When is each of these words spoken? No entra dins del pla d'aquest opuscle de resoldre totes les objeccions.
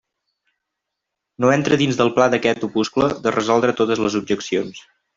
No 1.45 1.51
entra 1.57 1.79
dins 1.83 2.01
del 2.01 2.11
pla 2.17 2.29
d'aquest 2.37 2.67
opuscle 2.71 3.13
de 3.29 3.37
resoldre 3.39 3.79
totes 3.85 4.07
les 4.09 4.21
objeccions. 4.25 4.87